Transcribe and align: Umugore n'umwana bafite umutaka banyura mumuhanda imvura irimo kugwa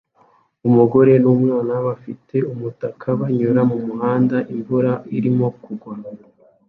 Umugore 0.67 1.11
n'umwana 1.23 1.73
bafite 1.87 2.35
umutaka 2.53 3.07
banyura 3.19 3.61
mumuhanda 3.71 4.37
imvura 4.53 4.91
irimo 5.17 5.47
kugwa 5.63 5.93